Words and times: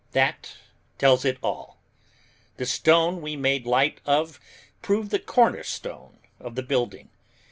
That 0.13 0.57
tells 0.97 1.25
it 1.25 1.37
all. 1.43 1.77
The 2.57 2.65
stone 2.65 3.21
we 3.21 3.35
made 3.35 3.67
light 3.67 4.01
of 4.03 4.39
proved 4.81 5.11
the 5.11 5.19
cornerstone 5.19 6.17
of 6.39 6.55
the 6.55 6.63
building. 6.63 7.09